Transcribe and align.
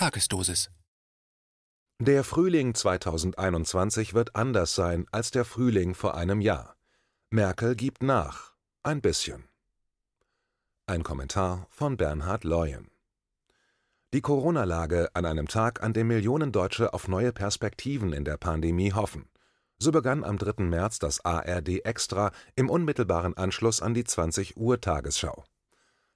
Tagesdosis 0.00 0.70
Der 1.98 2.24
Frühling 2.24 2.74
2021 2.74 4.14
wird 4.14 4.34
anders 4.34 4.74
sein 4.74 5.04
als 5.12 5.30
der 5.30 5.44
Frühling 5.44 5.94
vor 5.94 6.14
einem 6.14 6.40
Jahr. 6.40 6.74
Merkel 7.28 7.76
gibt 7.76 8.02
nach. 8.02 8.54
Ein 8.82 9.02
bisschen. 9.02 9.44
Ein 10.86 11.02
Kommentar 11.02 11.66
von 11.68 11.98
Bernhard 11.98 12.44
Leuen. 12.44 12.90
Die 14.14 14.22
Corona-Lage 14.22 15.10
an 15.12 15.26
einem 15.26 15.48
Tag, 15.48 15.82
an 15.82 15.92
dem 15.92 16.06
Millionen 16.06 16.50
Deutsche 16.50 16.94
auf 16.94 17.06
neue 17.06 17.34
Perspektiven 17.34 18.14
in 18.14 18.24
der 18.24 18.38
Pandemie 18.38 18.94
hoffen. 18.94 19.28
So 19.78 19.92
begann 19.92 20.24
am 20.24 20.38
3. 20.38 20.64
März 20.64 20.98
das 20.98 21.22
ARD 21.26 21.84
Extra 21.84 22.32
im 22.56 22.70
unmittelbaren 22.70 23.36
Anschluss 23.36 23.82
an 23.82 23.92
die 23.92 24.04
20 24.04 24.56
Uhr 24.56 24.80
Tagesschau. 24.80 25.44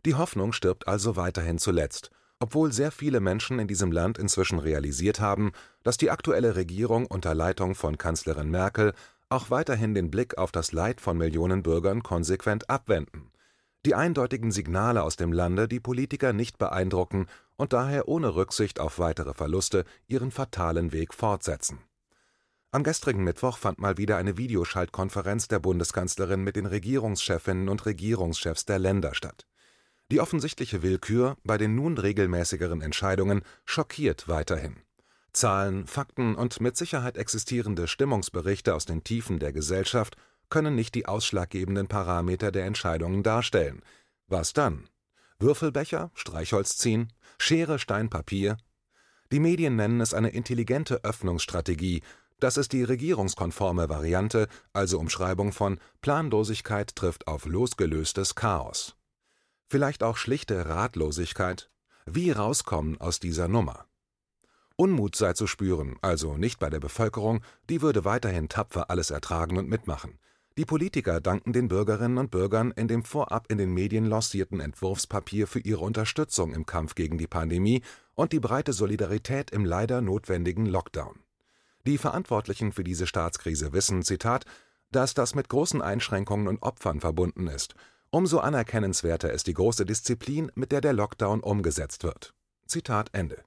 Die 0.06 0.14
Hoffnung 0.14 0.54
stirbt 0.54 0.88
also 0.88 1.16
weiterhin 1.16 1.58
zuletzt, 1.58 2.10
obwohl 2.40 2.72
sehr 2.72 2.90
viele 2.90 3.20
Menschen 3.20 3.58
in 3.58 3.68
diesem 3.68 3.92
Land 3.92 4.18
inzwischen 4.18 4.58
realisiert 4.58 5.20
haben, 5.20 5.52
dass 5.82 5.96
die 5.96 6.10
aktuelle 6.10 6.56
Regierung 6.56 7.06
unter 7.06 7.34
Leitung 7.34 7.74
von 7.74 7.98
Kanzlerin 7.98 8.50
Merkel 8.50 8.92
auch 9.28 9.50
weiterhin 9.50 9.94
den 9.94 10.10
Blick 10.10 10.38
auf 10.38 10.52
das 10.52 10.72
Leid 10.72 11.00
von 11.00 11.16
Millionen 11.16 11.62
Bürgern 11.62 12.02
konsequent 12.02 12.68
abwenden. 12.70 13.30
Die 13.86 13.94
eindeutigen 13.94 14.50
Signale 14.50 15.02
aus 15.02 15.16
dem 15.16 15.32
Lande 15.32 15.68
die 15.68 15.80
Politiker 15.80 16.32
nicht 16.32 16.56
beeindrucken 16.56 17.26
und 17.56 17.72
daher 17.72 18.08
ohne 18.08 18.34
Rücksicht 18.34 18.80
auf 18.80 18.98
weitere 18.98 19.34
Verluste 19.34 19.84
ihren 20.06 20.30
fatalen 20.30 20.92
Weg 20.92 21.12
fortsetzen. 21.12 21.80
Am 22.70 22.82
gestrigen 22.82 23.22
Mittwoch 23.22 23.58
fand 23.58 23.78
mal 23.78 23.98
wieder 23.98 24.16
eine 24.16 24.36
Videoschaltkonferenz 24.36 25.48
der 25.48 25.60
Bundeskanzlerin 25.60 26.42
mit 26.42 26.56
den 26.56 26.66
Regierungschefinnen 26.66 27.68
und 27.68 27.86
Regierungschefs 27.86 28.64
der 28.64 28.78
Länder 28.78 29.14
statt. 29.14 29.46
Die 30.14 30.20
offensichtliche 30.20 30.84
Willkür 30.84 31.36
bei 31.42 31.58
den 31.58 31.74
nun 31.74 31.98
regelmäßigeren 31.98 32.82
Entscheidungen 32.82 33.42
schockiert 33.64 34.28
weiterhin. 34.28 34.76
Zahlen, 35.32 35.88
Fakten 35.88 36.36
und 36.36 36.60
mit 36.60 36.76
Sicherheit 36.76 37.16
existierende 37.16 37.88
Stimmungsberichte 37.88 38.76
aus 38.76 38.84
den 38.84 39.02
Tiefen 39.02 39.40
der 39.40 39.52
Gesellschaft 39.52 40.14
können 40.50 40.76
nicht 40.76 40.94
die 40.94 41.06
ausschlaggebenden 41.06 41.88
Parameter 41.88 42.52
der 42.52 42.64
Entscheidungen 42.64 43.24
darstellen. 43.24 43.82
Was 44.28 44.52
dann? 44.52 44.88
Würfelbecher, 45.40 46.12
Streichholz 46.14 46.76
ziehen, 46.76 47.12
Schere, 47.36 47.80
Stein, 47.80 48.08
Papier? 48.08 48.56
Die 49.32 49.40
Medien 49.40 49.74
nennen 49.74 50.00
es 50.00 50.14
eine 50.14 50.28
intelligente 50.28 51.02
Öffnungsstrategie, 51.02 52.02
das 52.38 52.56
ist 52.56 52.72
die 52.72 52.84
regierungskonforme 52.84 53.88
Variante, 53.88 54.46
also 54.72 55.00
Umschreibung 55.00 55.50
von 55.50 55.80
Planlosigkeit 56.02 56.94
trifft 56.94 57.26
auf 57.26 57.46
losgelöstes 57.46 58.36
Chaos. 58.36 58.94
Vielleicht 59.74 60.04
auch 60.04 60.16
schlichte 60.16 60.68
Ratlosigkeit. 60.68 61.68
Wie 62.06 62.30
rauskommen 62.30 63.00
aus 63.00 63.18
dieser 63.18 63.48
Nummer? 63.48 63.86
Unmut 64.76 65.16
sei 65.16 65.32
zu 65.32 65.48
spüren, 65.48 65.96
also 66.00 66.36
nicht 66.36 66.60
bei 66.60 66.70
der 66.70 66.78
Bevölkerung, 66.78 67.42
die 67.68 67.82
würde 67.82 68.04
weiterhin 68.04 68.48
tapfer 68.48 68.88
alles 68.88 69.10
ertragen 69.10 69.56
und 69.56 69.68
mitmachen. 69.68 70.20
Die 70.56 70.64
Politiker 70.64 71.20
danken 71.20 71.52
den 71.52 71.66
Bürgerinnen 71.66 72.18
und 72.18 72.30
Bürgern 72.30 72.70
in 72.70 72.86
dem 72.86 73.02
vorab 73.02 73.50
in 73.50 73.58
den 73.58 73.74
Medien 73.74 74.06
lancierten 74.06 74.60
Entwurfspapier 74.60 75.48
für 75.48 75.58
ihre 75.58 75.80
Unterstützung 75.80 76.54
im 76.54 76.66
Kampf 76.66 76.94
gegen 76.94 77.18
die 77.18 77.26
Pandemie 77.26 77.82
und 78.14 78.32
die 78.32 78.38
breite 78.38 78.72
Solidarität 78.72 79.50
im 79.50 79.64
leider 79.64 80.00
notwendigen 80.02 80.66
Lockdown. 80.66 81.18
Die 81.84 81.98
Verantwortlichen 81.98 82.70
für 82.70 82.84
diese 82.84 83.08
Staatskrise 83.08 83.72
wissen, 83.72 84.04
Zitat, 84.04 84.44
dass 84.92 85.14
das 85.14 85.34
mit 85.34 85.48
großen 85.48 85.82
Einschränkungen 85.82 86.46
und 86.46 86.62
Opfern 86.62 87.00
verbunden 87.00 87.48
ist. 87.48 87.74
Umso 88.14 88.38
anerkennenswerter 88.38 89.32
ist 89.32 89.48
die 89.48 89.54
große 89.54 89.84
Disziplin, 89.84 90.52
mit 90.54 90.70
der 90.70 90.80
der 90.80 90.92
Lockdown 90.92 91.40
umgesetzt 91.40 92.04
wird. 92.04 92.32
Zitat 92.64 93.08
Ende. 93.12 93.42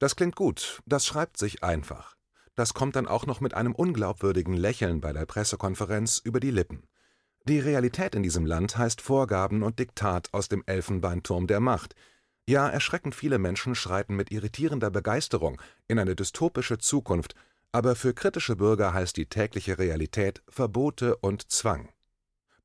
Das 0.00 0.16
klingt 0.16 0.34
gut, 0.34 0.82
das 0.86 1.06
schreibt 1.06 1.38
sich 1.38 1.62
einfach. 1.62 2.16
Das 2.56 2.74
kommt 2.74 2.96
dann 2.96 3.06
auch 3.06 3.26
noch 3.26 3.40
mit 3.40 3.54
einem 3.54 3.76
unglaubwürdigen 3.76 4.54
Lächeln 4.54 5.00
bei 5.00 5.12
der 5.12 5.24
Pressekonferenz 5.24 6.18
über 6.18 6.40
die 6.40 6.50
Lippen. 6.50 6.82
Die 7.44 7.60
Realität 7.60 8.16
in 8.16 8.24
diesem 8.24 8.44
Land 8.44 8.76
heißt 8.76 9.00
Vorgaben 9.00 9.62
und 9.62 9.78
Diktat 9.78 10.34
aus 10.34 10.48
dem 10.48 10.64
Elfenbeinturm 10.66 11.46
der 11.46 11.60
Macht, 11.60 11.94
ja, 12.48 12.68
erschreckend 12.68 13.14
viele 13.14 13.38
Menschen 13.38 13.76
schreiten 13.76 14.16
mit 14.16 14.32
irritierender 14.32 14.90
Begeisterung 14.90 15.62
in 15.86 16.00
eine 16.00 16.16
dystopische 16.16 16.78
Zukunft, 16.78 17.36
aber 17.70 17.94
für 17.94 18.14
kritische 18.14 18.56
Bürger 18.56 18.92
heißt 18.92 19.16
die 19.16 19.26
tägliche 19.26 19.78
Realität 19.78 20.42
Verbote 20.48 21.16
und 21.18 21.52
Zwang. 21.52 21.88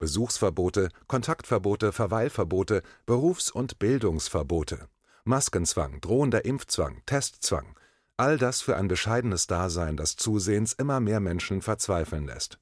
Besuchsverbote, 0.02 0.90
Kontaktverbote, 1.08 1.92
Verweilverbote, 1.92 2.82
Berufs- 3.06 3.52
und 3.52 3.78
Bildungsverbote, 3.78 4.90
Maskenzwang, 5.26 6.02
drohender 6.02 6.44
Impfzwang, 6.44 7.04
Testzwang, 7.06 7.76
all 8.18 8.40
das 8.40 8.62
für 8.62 8.76
ein 8.76 8.88
bescheidenes 8.88 9.46
Dasein, 9.46 9.96
das 9.98 10.16
zusehends 10.16 10.74
immer 10.74 11.00
mehr 11.00 11.20
Menschen 11.20 11.62
verzweifeln 11.62 12.26
lässt. 12.26 12.58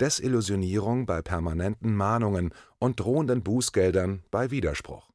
Desillusionierung 0.00 1.06
bei 1.06 1.22
permanenten 1.22 1.96
Mahnungen 1.96 2.52
und 2.78 3.00
drohenden 3.00 3.42
Bußgeldern 3.42 4.22
bei 4.30 4.50
Widerspruch. 4.50 5.08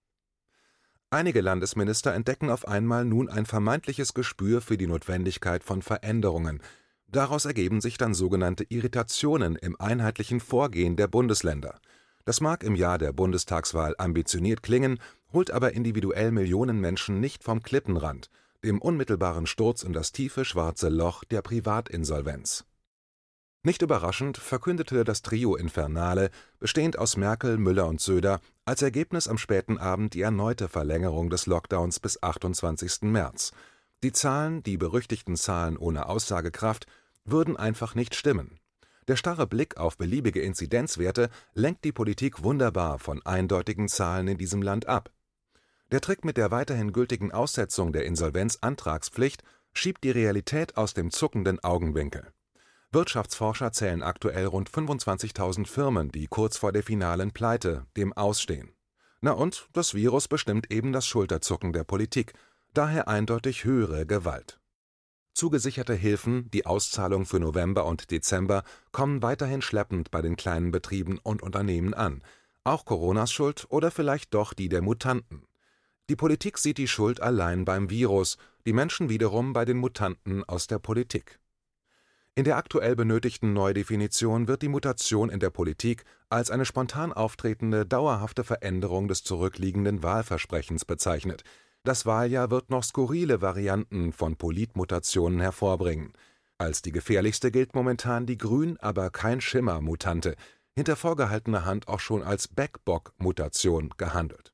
Einige 1.12 1.42
Landesminister 1.42 2.12
entdecken 2.16 2.50
auf 2.50 2.68
einmal 2.68 3.06
nun 3.06 3.30
ein 3.30 3.46
vermeintliches 3.46 4.16
Gespür 4.16 4.62
für 4.62 4.78
die 4.78 4.88
Notwendigkeit 4.88 5.64
von 5.64 5.84
Veränderungen. 5.84 6.60
Daraus 7.10 7.46
ergeben 7.46 7.80
sich 7.80 7.98
dann 7.98 8.14
sogenannte 8.14 8.66
Irritationen 8.70 9.56
im 9.56 9.80
einheitlichen 9.80 10.40
Vorgehen 10.40 10.98
der 10.98 11.08
Bundesländer. 11.08 11.80
Das 12.26 12.42
mag 12.42 12.64
im 12.64 12.76
Jahr 12.76 12.98
der 12.98 13.14
Bundestagswahl 13.14 13.96
ambitioniert 13.98 14.62
klingen, 14.62 15.00
holt 15.32 15.52
aber 15.52 15.74
individuell 15.74 16.32
Millionen 16.32 16.82
Menschen 16.82 17.22
nicht 17.22 17.44
vom 17.44 17.64
Klippenrand, 17.64 18.30
dem 18.64 18.82
unmittelbaren 18.82 19.48
Sturz 19.48 19.84
in 19.84 19.94
das 19.94 20.12
tiefe 20.12 20.44
schwarze 20.44 20.90
Loch 20.90 21.24
der 21.24 21.42
Privatinsolvenz. 21.42 22.66
Nicht 23.64 23.82
überraschend 23.82 24.38
verkündete 24.38 25.04
das 25.04 25.22
Trio 25.22 25.56
Infernale, 25.56 26.30
bestehend 26.60 26.98
aus 26.98 27.18
Merkel, 27.18 27.58
Müller 27.58 27.88
und 27.88 28.02
Söder, 28.02 28.40
als 28.66 28.82
Ergebnis 28.82 29.28
am 29.28 29.38
späten 29.38 29.78
Abend 29.78 30.14
die 30.14 30.22
erneute 30.22 30.68
Verlängerung 30.68 31.30
des 31.30 31.48
Lockdowns 31.48 32.00
bis 32.00 32.22
28. 32.22 33.04
März. 33.04 33.52
Die 34.04 34.12
Zahlen, 34.12 34.62
die 34.62 34.78
berüchtigten 34.78 35.36
Zahlen 35.36 35.76
ohne 35.76 36.08
Aussagekraft, 36.08 36.86
würden 37.26 37.58
einfach 37.58 37.96
nicht 37.96 38.14
stimmen. 38.14 38.60
Der 39.08 39.16
starre 39.16 39.48
Blick 39.48 39.78
auf 39.78 39.98
beliebige 39.98 40.42
Inzidenzwerte 40.42 41.30
lenkt 41.54 41.84
die 41.84 41.92
Politik 41.92 42.44
wunderbar 42.44 43.00
von 43.00 43.26
eindeutigen 43.26 43.88
Zahlen 43.88 44.28
in 44.28 44.38
diesem 44.38 44.62
Land 44.62 44.88
ab. 44.88 45.12
Der 45.92 46.02
Trick 46.02 46.26
mit 46.26 46.38
der 46.38 46.52
weiterhin 46.52 46.92
gültigen 46.92 47.32
Aussetzung 47.32 47.94
der 47.94 48.06
Insolvenzantragspflicht 48.06 49.44
schiebt 49.74 50.04
die 50.04 50.12
Realität 50.12 50.78
aus 50.78 50.94
dem 50.94 51.10
zuckenden 51.10 51.64
Augenwinkel. 51.64 52.28
Wirtschaftsforscher 52.92 53.72
zählen 53.72 54.04
aktuell 54.04 54.46
rund 54.46 54.70
25.000 54.70 55.66
Firmen, 55.68 56.12
die 56.12 56.28
kurz 56.28 56.58
vor 56.58 56.72
der 56.72 56.84
finalen 56.84 57.32
Pleite, 57.32 57.86
dem 57.96 58.14
Ausstehen. 58.14 58.74
Na 59.22 59.32
und 59.32 59.68
das 59.74 59.94
Virus 59.94 60.28
bestimmt 60.28 60.72
eben 60.72 60.94
das 60.94 61.08
Schulterzucken 61.08 61.74
der 61.74 61.84
Politik, 61.84 62.34
daher 62.78 63.08
eindeutig 63.08 63.64
höhere 63.64 64.06
Gewalt. 64.06 64.60
Zugesicherte 65.34 65.96
Hilfen, 65.96 66.52
die 66.52 66.68
Auszahlung 66.68 67.26
für 67.26 67.40
November 67.40 67.86
und 67.86 68.12
Dezember, 68.12 68.64
kommen 68.92 69.24
weiterhin 69.24 69.64
schleppend 69.64 70.12
bei 70.12 70.22
den 70.22 70.36
kleinen 70.36 70.70
Betrieben 70.70 71.18
und 71.18 71.42
Unternehmen 71.42 71.96
an. 71.96 72.22
Auch 72.64 72.86
Coronas 72.86 73.32
Schuld 73.32 73.66
oder 73.70 73.90
vielleicht 73.90 74.34
doch 74.36 74.54
die 74.54 74.70
der 74.70 74.84
Mutanten. 74.84 75.44
Die 76.10 76.16
Politik 76.16 76.60
sieht 76.60 76.78
die 76.78 76.88
Schuld 76.88 77.20
allein 77.20 77.66
beim 77.66 77.90
Virus, 77.90 78.38
die 78.68 78.74
Menschen 78.74 79.10
wiederum 79.10 79.54
bei 79.54 79.66
den 79.66 79.78
Mutanten 79.78 80.44
aus 80.44 80.68
der 80.68 80.80
Politik. 80.80 81.40
In 82.36 82.44
der 82.44 82.58
aktuell 82.58 82.96
benötigten 82.96 83.54
Neudefinition 83.54 84.48
wird 84.48 84.62
die 84.62 84.68
Mutation 84.68 85.32
in 85.32 85.40
der 85.40 85.50
Politik 85.50 86.04
als 86.30 86.52
eine 86.52 86.66
spontan 86.66 87.12
auftretende, 87.12 87.88
dauerhafte 87.88 88.44
Veränderung 88.44 89.08
des 89.08 89.24
zurückliegenden 89.24 90.04
Wahlversprechens 90.04 90.86
bezeichnet. 90.86 91.44
Das 91.84 92.06
Wahljahr 92.06 92.52
wird 92.52 92.70
noch 92.70 92.84
skurrile 92.84 93.42
Varianten 93.42 94.12
von 94.14 94.36
Politmutationen 94.36 95.40
hervorbringen. 95.40 96.14
Als 96.58 96.82
die 96.82 96.92
gefährlichste 96.92 97.52
gilt 97.52 97.76
momentan 97.76 98.26
die 98.26 98.38
Grün, 98.38 98.78
aber 98.78 99.10
kein 99.10 99.42
Schimmer-Mutante, 99.42 100.36
hinter 100.76 100.96
vorgehaltener 100.96 101.66
Hand 101.66 101.88
auch 101.88 102.00
schon 102.00 102.24
als 102.24 102.48
Backbock-Mutation 102.48 103.94
gehandelt. 103.98 104.54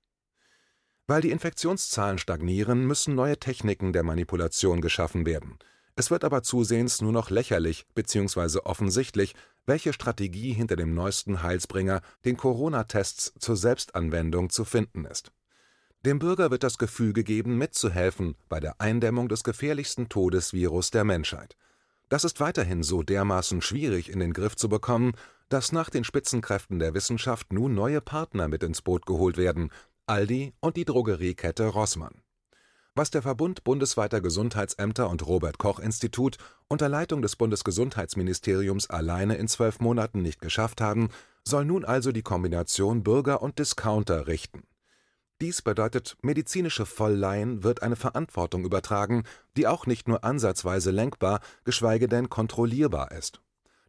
Weil 1.08 1.22
die 1.22 1.32
Infektionszahlen 1.32 2.18
stagnieren, 2.18 2.86
müssen 2.86 3.16
neue 3.16 3.38
Techniken 3.40 3.94
der 3.94 4.04
Manipulation 4.04 4.82
geschaffen 4.82 5.26
werden– 5.26 5.58
es 5.96 6.10
wird 6.10 6.24
aber 6.24 6.42
zusehends 6.42 7.02
nur 7.02 7.12
noch 7.12 7.30
lächerlich 7.30 7.86
bzw. 7.94 8.60
offensichtlich, 8.64 9.36
welche 9.66 9.94
Strategie 9.94 10.52
hinter 10.52 10.76
dem 10.76 10.96
neuesten 10.96 11.44
Heilsbringer, 11.44 12.02
den 12.26 12.36
Corona-Tests 12.36 13.34
zur 13.38 13.56
Selbstanwendung, 13.56 14.50
zu 14.50 14.66
finden 14.66 15.06
ist. 15.06 15.32
Dem 16.06 16.20
Bürger 16.20 16.52
wird 16.52 16.64
das 16.64 16.78
Gefühl 16.78 17.14
gegeben, 17.14 17.58
mitzuhelfen 17.58 18.36
bei 18.50 18.60
der 18.60 18.82
Eindämmung 18.82 19.30
des 19.30 19.46
gefährlichsten 19.46 20.10
Todesvirus 20.10 20.92
der 20.92 21.06
Menschheit. 21.06 21.56
Das 22.10 22.26
ist 22.26 22.42
weiterhin 22.42 22.84
so 22.84 23.04
dermaßen 23.04 23.62
schwierig 23.62 24.12
in 24.12 24.20
den 24.20 24.34
Griff 24.34 24.58
zu 24.58 24.68
bekommen, 24.68 25.14
dass 25.48 25.72
nach 25.72 25.90
den 25.90 26.04
Spitzenkräften 26.04 26.80
der 26.80 26.94
Wissenschaft 26.94 27.54
nun 27.54 27.74
neue 27.74 28.02
Partner 28.02 28.50
mit 28.50 28.64
ins 28.64 28.82
Boot 28.82 29.06
geholt 29.06 29.38
werden, 29.38 29.72
Aldi 30.06 30.52
und 30.60 30.76
die 30.76 30.84
Drogeriekette 30.84 31.68
Rossmann. 31.68 32.22
Was 32.96 33.10
der 33.10 33.22
Verbund 33.22 33.64
bundesweiter 33.64 34.20
Gesundheitsämter 34.20 35.10
und 35.10 35.26
Robert 35.26 35.58
Koch 35.58 35.80
Institut 35.80 36.38
unter 36.68 36.90
Leitung 36.90 37.22
des 37.22 37.38
Bundesgesundheitsministeriums 37.38 38.90
alleine 38.90 39.38
in 39.38 39.48
zwölf 39.48 39.80
Monaten 39.80 40.22
nicht 40.22 40.42
geschafft 40.42 40.82
haben, 40.82 41.10
soll 41.48 41.64
nun 41.64 41.86
also 41.86 42.12
die 42.12 42.22
Kombination 42.24 43.04
Bürger 43.04 43.42
und 43.42 43.58
Discounter 43.58 44.28
richten. 44.28 44.64
Dies 45.44 45.62
bedeutet, 45.62 46.16
medizinische 46.22 46.86
Vollleihen 46.86 47.66
wird 47.66 47.84
eine 47.84 47.98
Verantwortung 47.98 48.64
übertragen, 48.64 49.26
die 49.58 49.68
auch 49.68 49.86
nicht 49.86 50.08
nur 50.08 50.24
ansatzweise 50.24 50.90
lenkbar, 50.90 51.42
geschweige 51.66 52.08
denn 52.08 52.30
kontrollierbar 52.30 53.12
ist. 53.12 53.42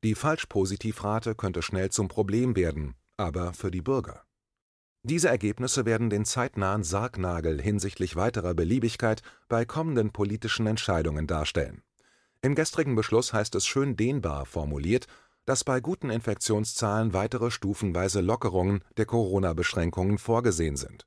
Die 0.02 0.16
Falschpositivrate 0.16 1.36
könnte 1.36 1.62
schnell 1.62 1.90
zum 1.90 2.08
Problem 2.08 2.56
werden, 2.56 2.96
aber 3.16 3.52
für 3.52 3.70
die 3.70 3.82
Bürger 3.82 4.24
diese 5.06 5.28
Ergebnisse 5.28 5.84
werden 5.84 6.10
den 6.10 6.24
zeitnahen 6.24 6.82
Sargnagel 6.82 7.62
hinsichtlich 7.62 8.16
weiterer 8.16 8.54
Beliebigkeit 8.54 9.22
bei 9.48 9.64
kommenden 9.64 10.10
politischen 10.10 10.66
Entscheidungen 10.66 11.28
darstellen. 11.28 11.82
Im 12.42 12.56
gestrigen 12.56 12.96
Beschluss 12.96 13.32
heißt 13.32 13.54
es 13.54 13.64
schön 13.64 13.96
dehnbar 13.96 14.44
formuliert, 14.44 15.06
dass 15.44 15.62
bei 15.62 15.80
guten 15.80 16.10
Infektionszahlen 16.10 17.12
weitere 17.12 17.52
stufenweise 17.52 18.22
Lockerungen 18.22 18.82
der 18.96 19.04
Corona-Beschränkungen 19.04 20.18
vorgesehen 20.18 20.76
sind. 20.76 21.06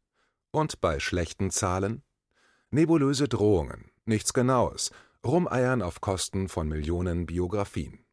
Und 0.51 0.81
bei 0.81 0.99
schlechten 0.99 1.51
Zahlen? 1.51 2.03
Nebulöse 2.71 3.27
Drohungen, 3.27 3.91
nichts 4.05 4.33
Genaues, 4.33 4.91
Rumeiern 5.25 5.81
auf 5.81 6.01
Kosten 6.01 6.47
von 6.47 6.67
Millionen 6.67 7.25
Biografien. 7.25 8.05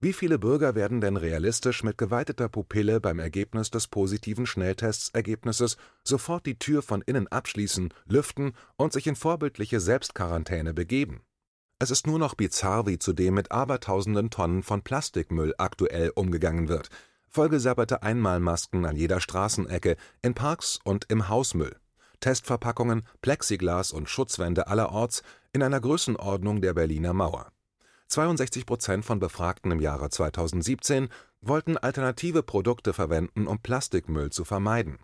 Wie 0.00 0.12
viele 0.12 0.38
Bürger 0.38 0.76
werden 0.76 1.00
denn 1.00 1.16
realistisch 1.16 1.82
mit 1.82 1.98
geweiteter 1.98 2.48
Pupille 2.48 3.00
beim 3.00 3.18
Ergebnis 3.18 3.70
des 3.70 3.88
positiven 3.88 4.46
Schnelltestergebnisses 4.46 5.76
sofort 6.04 6.46
die 6.46 6.56
Tür 6.56 6.82
von 6.82 7.02
innen 7.02 7.26
abschließen, 7.26 7.92
lüften 8.06 8.52
und 8.76 8.92
sich 8.92 9.08
in 9.08 9.16
vorbildliche 9.16 9.80
Selbstquarantäne 9.80 10.72
begeben? 10.72 11.22
Es 11.80 11.90
ist 11.90 12.06
nur 12.06 12.20
noch 12.20 12.34
bizarr, 12.34 12.86
wie 12.86 12.98
zudem 12.98 13.34
mit 13.34 13.50
abertausenden 13.50 14.30
Tonnen 14.30 14.62
von 14.62 14.82
Plastikmüll 14.82 15.54
aktuell 15.58 16.10
umgegangen 16.14 16.68
wird. 16.68 16.90
Vollgesabberte 17.30 18.02
Einmalmasken 18.02 18.86
an 18.86 18.96
jeder 18.96 19.20
Straßenecke, 19.20 19.96
in 20.22 20.34
Parks 20.34 20.78
und 20.82 21.06
im 21.08 21.28
Hausmüll. 21.28 21.76
Testverpackungen, 22.20 23.02
Plexiglas 23.20 23.92
und 23.92 24.08
Schutzwände 24.08 24.66
allerorts 24.66 25.22
in 25.52 25.62
einer 25.62 25.80
Größenordnung 25.80 26.60
der 26.60 26.74
Berliner 26.74 27.12
Mauer. 27.12 27.52
62 28.08 28.64
Prozent 28.64 29.04
von 29.04 29.20
Befragten 29.20 29.70
im 29.70 29.80
Jahre 29.80 30.08
2017 30.08 31.08
wollten 31.42 31.76
alternative 31.76 32.42
Produkte 32.42 32.92
verwenden, 32.92 33.46
um 33.46 33.60
Plastikmüll 33.60 34.30
zu 34.30 34.44
vermeiden. 34.44 34.98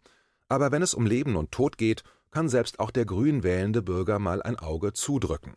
Aber 0.49 0.73
wenn 0.73 0.82
es 0.82 0.94
um 0.94 1.06
Leben 1.06 1.37
und 1.37 1.53
Tod 1.53 1.79
geht, 1.79 2.03
kann 2.31 2.49
selbst 2.49 2.81
auch 2.81 2.91
der 2.91 3.05
grün 3.05 3.43
wählende 3.43 3.82
Bürger 3.82 4.19
mal 4.19 4.43
ein 4.43 4.59
Auge 4.59 4.93
zudrücken. 4.93 5.55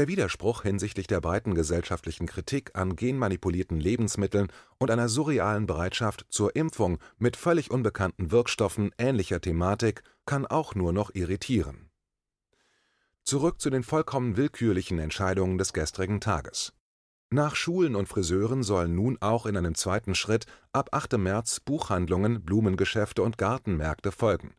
Der 0.00 0.08
Widerspruch 0.08 0.62
hinsichtlich 0.62 1.08
der 1.08 1.20
breiten 1.20 1.54
gesellschaftlichen 1.54 2.26
Kritik 2.26 2.70
an 2.72 2.96
genmanipulierten 2.96 3.78
Lebensmitteln 3.78 4.48
und 4.78 4.90
einer 4.90 5.10
surrealen 5.10 5.66
Bereitschaft 5.66 6.24
zur 6.30 6.56
Impfung 6.56 6.98
mit 7.18 7.36
völlig 7.36 7.70
unbekannten 7.70 8.30
Wirkstoffen 8.30 8.92
ähnlicher 8.96 9.42
Thematik 9.42 10.02
kann 10.24 10.46
auch 10.46 10.74
nur 10.74 10.94
noch 10.94 11.14
irritieren 11.14 11.90
Zurück 13.24 13.60
zu 13.60 13.68
den 13.68 13.82
vollkommen 13.82 14.38
willkürlichen 14.38 14.98
Entscheidungen 14.98 15.58
des 15.58 15.74
gestrigen 15.74 16.22
Tages. 16.22 16.72
Nach 17.28 17.54
Schulen 17.54 17.94
und 17.94 18.08
Friseuren 18.08 18.62
sollen 18.62 18.94
nun 18.94 19.18
auch 19.20 19.44
in 19.44 19.54
einem 19.54 19.74
zweiten 19.74 20.14
Schritt 20.14 20.46
ab 20.72 20.88
8. 20.92 21.18
März 21.18 21.60
Buchhandlungen, 21.60 22.42
Blumengeschäfte 22.42 23.22
und 23.22 23.36
Gartenmärkte 23.36 24.12
folgen. 24.12 24.54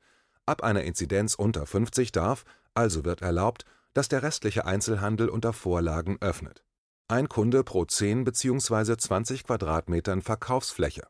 Ab 0.46 0.62
einer 0.62 0.84
Inzidenz 0.84 1.34
unter 1.34 1.66
50 1.66 2.12
darf, 2.12 2.44
also 2.76 3.06
wird 3.06 3.24
erlaubt, 3.24 3.66
dass 3.94 4.08
der 4.08 4.24
restliche 4.24 4.66
Einzelhandel 4.66 5.30
unter 5.30 5.54
Vorlagen 5.54 6.18
öffnet. 6.22 6.64
Ein 7.08 7.28
Kunde 7.28 7.64
pro 7.64 7.86
10 7.86 8.24
bzw. 8.24 8.96
20 8.98 9.44
Quadratmetern 9.44 10.22
Verkaufsfläche. 10.22 11.08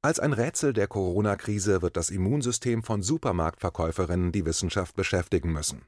Als 0.00 0.20
ein 0.20 0.32
Rätsel 0.32 0.72
der 0.72 0.86
Corona-Krise 0.86 1.82
wird 1.82 1.96
das 1.96 2.10
Immunsystem 2.10 2.84
von 2.84 3.02
Supermarktverkäuferinnen 3.02 4.30
die 4.30 4.46
Wissenschaft 4.46 4.94
beschäftigen 4.94 5.52
müssen. 5.52 5.82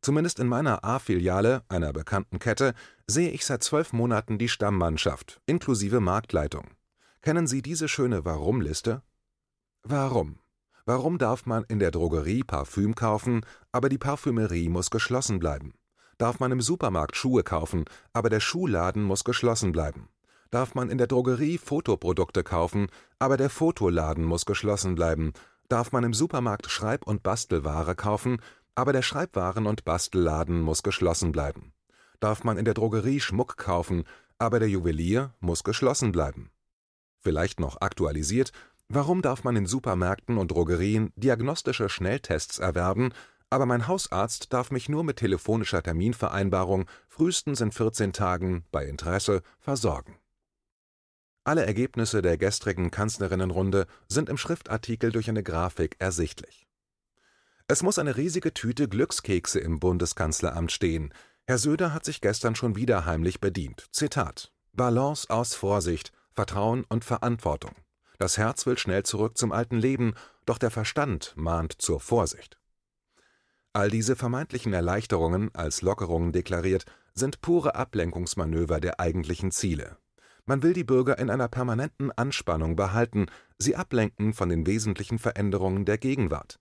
Zumindest 0.00 0.38
in 0.38 0.46
meiner 0.46 0.84
A-Filiale, 0.84 1.64
einer 1.68 1.92
bekannten 1.92 2.38
Kette, 2.38 2.74
sehe 3.08 3.30
ich 3.30 3.44
seit 3.44 3.64
zwölf 3.64 3.92
Monaten 3.92 4.38
die 4.38 4.48
Stammmannschaft, 4.48 5.40
inklusive 5.46 5.98
Marktleitung. 5.98 6.70
Kennen 7.22 7.48
Sie 7.48 7.60
diese 7.60 7.88
schöne 7.88 8.24
Warum-Liste? 8.24 9.02
Warum? 9.82 10.38
Warum 10.88 11.18
darf 11.18 11.46
man 11.46 11.64
in 11.64 11.80
der 11.80 11.90
Drogerie 11.90 12.44
Parfüm 12.44 12.94
kaufen, 12.94 13.40
aber 13.72 13.88
die 13.88 13.98
Parfümerie 13.98 14.68
muss 14.68 14.88
geschlossen 14.88 15.40
bleiben? 15.40 15.74
Darf 16.16 16.38
man 16.38 16.52
im 16.52 16.60
Supermarkt 16.60 17.16
Schuhe 17.16 17.42
kaufen, 17.42 17.86
aber 18.12 18.30
der 18.30 18.38
Schuhladen 18.38 19.02
muss 19.02 19.24
geschlossen 19.24 19.72
bleiben? 19.72 20.08
Darf 20.52 20.76
man 20.76 20.88
in 20.88 20.96
der 20.96 21.08
Drogerie 21.08 21.58
Fotoprodukte 21.58 22.44
kaufen, 22.44 22.86
aber 23.18 23.36
der 23.36 23.50
Fotoladen 23.50 24.24
muss 24.24 24.46
geschlossen 24.46 24.94
bleiben? 24.94 25.32
Darf 25.68 25.90
man 25.90 26.04
im 26.04 26.14
Supermarkt 26.14 26.70
Schreib- 26.70 27.08
und 27.08 27.24
Bastelware 27.24 27.96
kaufen, 27.96 28.38
aber 28.76 28.92
der 28.92 29.02
Schreibwaren- 29.02 29.66
und 29.66 29.84
Bastelladen 29.84 30.60
muss 30.60 30.84
geschlossen 30.84 31.32
bleiben. 31.32 31.72
Darf 32.20 32.44
man 32.44 32.58
in 32.58 32.64
der 32.64 32.74
Drogerie 32.74 33.18
Schmuck 33.18 33.56
kaufen, 33.56 34.04
aber 34.38 34.60
der 34.60 34.68
Juwelier 34.68 35.34
muss 35.40 35.64
geschlossen 35.64 36.12
bleiben. 36.12 36.52
Vielleicht 37.18 37.58
noch 37.58 37.80
aktualisiert, 37.80 38.52
warum 38.88 39.22
darf 39.22 39.44
man 39.44 39.56
in 39.56 39.66
Supermärkten 39.66 40.38
und 40.38 40.50
Drogerien 40.50 41.12
diagnostische 41.16 41.88
Schnelltests 41.88 42.58
erwerben, 42.58 43.12
aber 43.50 43.66
mein 43.66 43.86
Hausarzt 43.86 44.52
darf 44.52 44.70
mich 44.70 44.88
nur 44.88 45.04
mit 45.04 45.18
telefonischer 45.18 45.82
Terminvereinbarung 45.82 46.86
frühestens 47.08 47.60
in 47.60 47.72
14 47.72 48.12
Tagen 48.12 48.64
bei 48.72 48.84
Interesse 48.84 49.42
versorgen. 49.58 50.18
Alle 51.44 51.64
Ergebnisse 51.64 52.22
der 52.22 52.38
gestrigen 52.38 52.90
Kanzlerinnenrunde 52.90 53.86
sind 54.08 54.28
im 54.28 54.36
Schriftartikel 54.36 55.12
durch 55.12 55.28
eine 55.28 55.44
Grafik 55.44 55.94
ersichtlich. 56.00 56.66
Es 57.68 57.84
muss 57.84 58.00
eine 58.00 58.16
riesige 58.16 58.52
Tüte 58.52 58.88
Glückskekse 58.88 59.60
im 59.60 59.78
Bundeskanzleramt 59.78 60.72
stehen. 60.72 61.14
Herr 61.46 61.58
Söder 61.58 61.92
hat 61.94 62.04
sich 62.04 62.20
gestern 62.20 62.56
schon 62.56 62.74
wieder 62.74 63.06
heimlich 63.06 63.40
bedient. 63.40 63.86
Zitat: 63.92 64.52
Balance 64.72 65.30
aus 65.30 65.54
Vorsicht, 65.54 66.12
Vertrauen 66.32 66.84
und 66.88 67.04
Verantwortung. 67.04 67.76
Das 68.18 68.38
Herz 68.38 68.66
will 68.66 68.78
schnell 68.78 69.02
zurück 69.02 69.36
zum 69.36 69.52
alten 69.52 69.76
Leben, 69.76 70.14
doch 70.44 70.58
der 70.58 70.70
Verstand 70.70 71.34
mahnt 71.36 71.74
zur 71.80 72.00
Vorsicht. 72.00 72.58
All 73.72 73.90
diese 73.90 74.16
vermeintlichen 74.16 74.72
Erleichterungen, 74.72 75.54
als 75.54 75.82
Lockerungen 75.82 76.32
deklariert, 76.32 76.86
sind 77.14 77.40
pure 77.40 77.74
Ablenkungsmanöver 77.74 78.80
der 78.80 79.00
eigentlichen 79.00 79.50
Ziele. 79.50 79.98
Man 80.46 80.62
will 80.62 80.72
die 80.72 80.84
Bürger 80.84 81.18
in 81.18 81.28
einer 81.28 81.48
permanenten 81.48 82.12
Anspannung 82.12 82.76
behalten, 82.76 83.26
sie 83.58 83.74
ablenken 83.74 84.32
von 84.32 84.48
den 84.48 84.66
wesentlichen 84.66 85.18
Veränderungen 85.18 85.84
der 85.84 85.98
Gegenwart. 85.98 86.60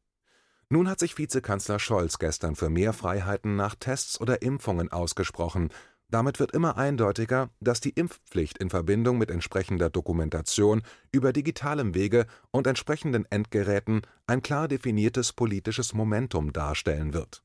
Nun 0.69 0.89
hat 0.89 0.99
sich 0.99 1.17
Vizekanzler 1.17 1.77
Scholz 1.77 2.17
gestern 2.17 2.55
für 2.55 2.69
mehr 2.69 2.93
Freiheiten 2.93 3.55
nach 3.55 3.75
Tests 3.75 4.19
oder 4.19 4.41
Impfungen 4.41 4.91
ausgesprochen. 4.91 5.69
Damit 6.09 6.39
wird 6.39 6.51
immer 6.51 6.77
eindeutiger, 6.77 7.49
dass 7.59 7.81
die 7.81 7.89
Impfpflicht 7.89 8.57
in 8.59 8.69
Verbindung 8.69 9.17
mit 9.17 9.31
entsprechender 9.31 9.89
Dokumentation 9.89 10.83
über 11.11 11.33
digitalem 11.33 11.95
Wege 11.95 12.27
und 12.51 12.67
entsprechenden 12.67 13.25
Endgeräten 13.29 14.01
ein 14.27 14.41
klar 14.41 14.67
definiertes 14.67 15.33
politisches 15.33 15.93
Momentum 15.93 16.53
darstellen 16.53 17.13
wird. 17.13 17.43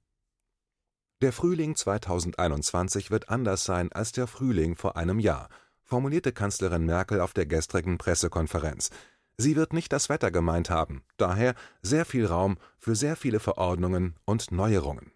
Der 1.22 1.32
Frühling 1.32 1.74
2021 1.74 3.10
wird 3.10 3.28
anders 3.28 3.64
sein 3.64 3.92
als 3.92 4.12
der 4.12 4.26
Frühling 4.26 4.74
vor 4.76 4.96
einem 4.96 5.18
Jahr, 5.18 5.48
formulierte 5.82 6.32
Kanzlerin 6.32 6.84
Merkel 6.86 7.20
auf 7.20 7.34
der 7.34 7.46
gestrigen 7.46 7.98
Pressekonferenz. 7.98 8.90
Sie 9.36 9.56
wird 9.56 9.72
nicht 9.72 9.92
das 9.92 10.08
Wetter 10.08 10.30
gemeint 10.30 10.70
haben, 10.70 11.02
daher 11.16 11.54
sehr 11.82 12.04
viel 12.04 12.26
Raum 12.26 12.58
für 12.78 12.94
sehr 12.94 13.16
viele 13.16 13.40
Verordnungen 13.40 14.16
und 14.24 14.52
Neuerungen. 14.52 15.12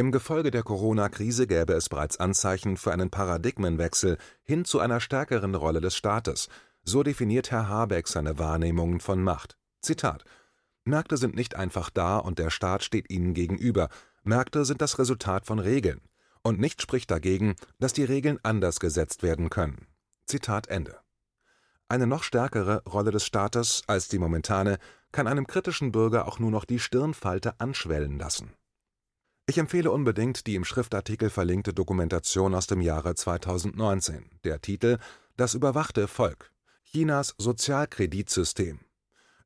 Im 0.00 0.12
Gefolge 0.12 0.50
der 0.50 0.62
Corona-Krise 0.62 1.46
gäbe 1.46 1.74
es 1.74 1.90
bereits 1.90 2.18
Anzeichen 2.18 2.78
für 2.78 2.90
einen 2.90 3.10
Paradigmenwechsel 3.10 4.16
hin 4.44 4.64
zu 4.64 4.80
einer 4.80 4.98
stärkeren 4.98 5.54
Rolle 5.54 5.82
des 5.82 5.94
Staates, 5.94 6.48
so 6.82 7.02
definiert 7.02 7.50
Herr 7.50 7.68
Habeck 7.68 8.08
seine 8.08 8.38
Wahrnehmungen 8.38 9.00
von 9.00 9.22
Macht. 9.22 9.58
Zitat 9.82 10.24
Märkte 10.84 11.18
sind 11.18 11.36
nicht 11.36 11.54
einfach 11.54 11.90
da 11.90 12.16
und 12.16 12.38
der 12.38 12.48
Staat 12.48 12.82
steht 12.82 13.10
ihnen 13.10 13.34
gegenüber. 13.34 13.90
Märkte 14.22 14.64
sind 14.64 14.80
das 14.80 14.98
Resultat 14.98 15.44
von 15.44 15.58
Regeln. 15.58 16.00
Und 16.42 16.58
nichts 16.58 16.82
spricht 16.82 17.10
dagegen, 17.10 17.54
dass 17.78 17.92
die 17.92 18.04
Regeln 18.04 18.38
anders 18.42 18.80
gesetzt 18.80 19.22
werden 19.22 19.50
können. 19.50 19.86
Zitat 20.24 20.68
Ende. 20.68 20.96
Eine 21.90 22.06
noch 22.06 22.22
stärkere 22.22 22.82
Rolle 22.84 23.10
des 23.10 23.26
Staates 23.26 23.82
als 23.86 24.08
die 24.08 24.18
momentane 24.18 24.78
kann 25.12 25.26
einem 25.26 25.46
kritischen 25.46 25.92
Bürger 25.92 26.26
auch 26.26 26.38
nur 26.38 26.50
noch 26.50 26.64
die 26.64 26.78
Stirnfalte 26.78 27.60
anschwellen 27.60 28.18
lassen. 28.18 28.54
Ich 29.50 29.58
empfehle 29.58 29.90
unbedingt 29.90 30.46
die 30.46 30.54
im 30.54 30.64
Schriftartikel 30.64 31.28
verlinkte 31.28 31.74
Dokumentation 31.74 32.54
aus 32.54 32.68
dem 32.68 32.80
Jahre 32.80 33.16
2019. 33.16 34.30
Der 34.44 34.60
Titel 34.60 34.98
Das 35.36 35.54
überwachte 35.54 36.06
Volk. 36.06 36.52
Chinas 36.84 37.34
Sozialkreditsystem. 37.36 38.78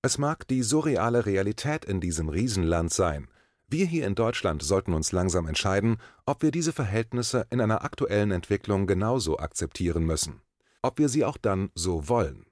Es 0.03 0.19
mag 0.19 0.47
die 0.47 0.63
surreale 0.63 1.25
Realität 1.25 1.87
in 1.87 2.03
diesem 2.03 2.29
Riesenland 2.29 2.93
sein. 2.93 3.29
Wir 3.67 3.87
hier 3.87 4.07
in 4.07 4.15
Deutschland 4.15 4.63
sollten 4.63 4.93
uns 4.93 5.11
langsam 5.13 5.47
entscheiden, 5.47 5.97
ob 6.27 6.43
wir 6.43 6.51
diese 6.51 6.75
Verhältnisse 6.75 7.47
in 7.49 7.63
einer 7.63 7.83
aktuellen 7.83 8.31
Entwicklung 8.31 8.87
genauso 8.87 9.39
akzeptieren 9.39 10.05
müssen, 10.05 10.43
ob 10.83 10.99
wir 10.99 11.09
sie 11.09 11.25
auch 11.25 11.39
dann 11.39 11.71
so 11.75 12.11
wollen. 12.11 12.45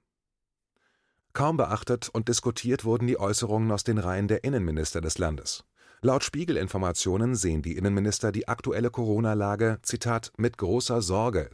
Kaum 1.33 1.57
beachtet 1.57 2.09
und 2.09 2.29
diskutiert 2.29 2.83
wurden 2.83 3.05
die 3.05 3.19
Äußerungen 3.19 3.71
aus 3.71 3.83
den 3.83 3.99
Reihen 3.99 4.27
der 4.27 4.43
Innenminister 4.43 5.01
des 5.01 5.19
Landes. 5.19 5.63
Laut 6.05 6.25
Spiegelinformationen 6.25 7.33
sehen 7.33 7.61
die 7.61 7.77
Innenminister 7.77 8.33
die 8.33 8.49
aktuelle 8.49 8.91
Corona-Lage 8.91 9.79
„mit 10.37 10.57
großer 10.57 11.01
Sorge 11.01 11.49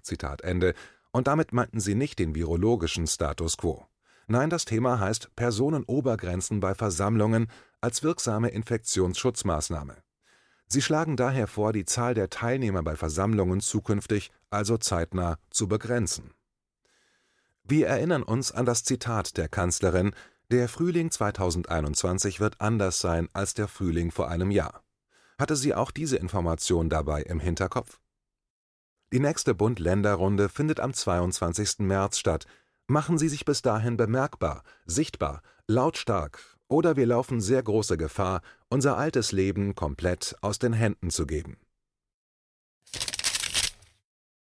“und 1.12 1.28
damit 1.28 1.54
meinten 1.54 1.80
sie 1.80 1.94
nicht 1.94 2.18
den 2.18 2.34
virologischen 2.34 3.06
Status 3.06 3.58
quo. 3.58 3.86
Nein, 4.26 4.50
das 4.50 4.66
Thema 4.66 5.00
heißt 5.00 5.36
Personenobergrenzen 5.36 6.62
bei 6.62 6.74
Versammlungen 6.74 7.46
als 7.80 8.02
wirksame 8.02 8.50
Infektionsschutzmaßnahme. 8.50 9.98
Sie 10.66 10.82
schlagen 10.82 11.16
daher 11.16 11.46
vor, 11.46 11.72
die 11.72 11.86
Zahl 11.86 12.16
der 12.16 12.32
Teilnehmer 12.32 12.82
bei 12.82 12.96
Versammlungen 12.96 13.62
zukünftig 13.62 14.32
also 14.50 14.78
zeitnah 14.78 15.38
zu 15.52 15.68
begrenzen. 15.68 16.34
Wir 17.64 17.86
erinnern 17.86 18.24
uns 18.24 18.52
an 18.52 18.66
das 18.66 18.84
Zitat 18.84 19.38
der 19.38 19.48
Kanzlerin 19.48 20.16
Der 20.52 20.68
Frühling 20.68 21.12
2021 21.12 22.40
wird 22.40 22.60
anders 22.60 23.00
sein 23.00 23.30
als 23.34 23.54
der 23.54 23.68
Frühling 23.68 24.10
vor 24.10 24.30
einem 24.30 24.50
Jahr. 24.50 24.82
Hatte 25.38 25.56
sie 25.56 25.76
auch 25.76 25.92
diese 25.92 26.18
Information 26.18 26.90
dabei 26.90 27.22
im 27.22 27.40
Hinterkopf? 27.40 28.00
Die 29.14 29.20
nächste 29.20 29.54
Bund-Länder-Runde 29.54 30.50
findet 30.50 30.80
am 30.80 30.92
22. 30.92 31.80
März 31.82 32.18
statt. 32.18 32.48
Machen 32.88 33.20
Sie 33.20 33.30
sich 33.30 33.46
bis 33.46 33.62
dahin 33.62 33.96
bemerkbar, 33.96 34.64
sichtbar, 34.88 35.44
lautstark 35.68 36.42
oder 36.68 36.96
wir 36.96 37.06
laufen 37.06 37.42
sehr 37.42 37.62
große 37.62 37.98
Gefahr, 37.98 38.42
unser 38.70 38.98
altes 38.98 39.32
Leben 39.32 39.76
komplett 39.76 40.36
aus 40.42 40.58
den 40.58 40.74
Händen 40.74 41.12
zu 41.12 41.28
geben 41.28 41.58